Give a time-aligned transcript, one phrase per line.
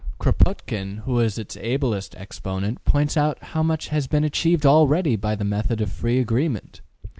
[0.19, 5.35] Kropotkin, who is its ablest exponent, points out how much has been achieved already by
[5.35, 6.81] the method of free agreement.